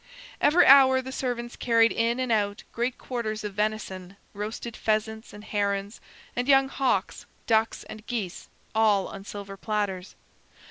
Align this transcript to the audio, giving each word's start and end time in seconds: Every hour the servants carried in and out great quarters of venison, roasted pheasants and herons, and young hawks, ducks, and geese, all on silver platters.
Every 0.41 0.65
hour 0.65 0.99
the 0.99 1.11
servants 1.11 1.55
carried 1.55 1.91
in 1.91 2.19
and 2.19 2.31
out 2.31 2.63
great 2.71 2.97
quarters 2.97 3.43
of 3.43 3.53
venison, 3.53 4.17
roasted 4.33 4.75
pheasants 4.75 5.31
and 5.31 5.43
herons, 5.43 6.01
and 6.35 6.47
young 6.47 6.69
hawks, 6.69 7.27
ducks, 7.45 7.83
and 7.83 8.03
geese, 8.07 8.49
all 8.73 9.07
on 9.07 9.25
silver 9.25 9.57
platters. 9.57 10.15